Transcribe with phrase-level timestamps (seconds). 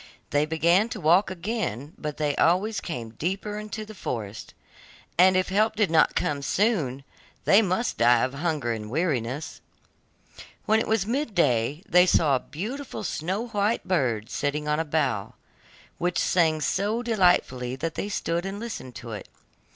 [0.31, 4.55] They began to walk again, but they always came deeper into the forest,
[5.15, 7.03] and if help did not come soon,
[7.45, 9.61] they must die of hunger and weariness.
[10.65, 14.85] When it was mid day, they saw a beautiful snow white bird sitting on a
[14.85, 15.35] bough,
[15.99, 19.29] which sang so delightfully that they stood still and listened to it.